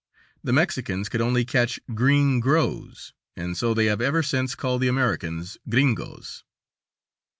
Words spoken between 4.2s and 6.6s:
since called the Americans "gringos."